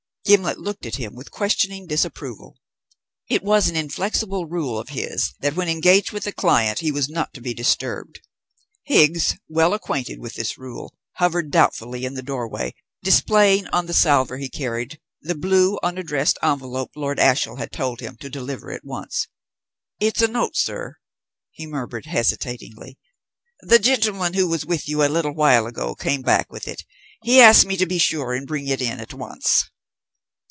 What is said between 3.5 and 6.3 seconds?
an inflexible rule of his that when engaged with